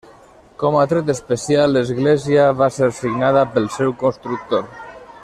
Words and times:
Com 0.61 0.77
a 0.77 0.85
tret 0.93 1.11
especial, 1.13 1.73
l'església 1.77 2.47
va 2.63 2.71
ser 2.81 2.91
signada 3.01 3.47
pel 3.57 3.71
seu 3.77 3.95
constructor. 4.05 4.69